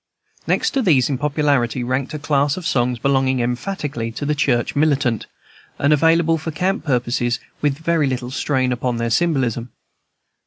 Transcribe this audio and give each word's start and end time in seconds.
Next 0.47 0.71
to 0.71 0.81
these 0.81 1.09
in 1.11 1.19
popularity 1.19 1.83
ranked 1.83 2.15
a 2.15 2.17
class 2.17 2.57
of 2.57 2.65
songs 2.65 2.97
belonging 2.97 3.39
emphatically 3.39 4.11
to 4.13 4.25
the 4.25 4.33
Church 4.33 4.75
Militant, 4.75 5.27
and 5.77 5.93
available 5.93 6.39
for 6.39 6.49
camp 6.49 6.83
purposes 6.83 7.39
with 7.61 7.77
very 7.77 8.07
little 8.07 8.31
strain 8.31 8.71
upon 8.71 8.97
their 8.97 9.11
symbolism. 9.11 9.69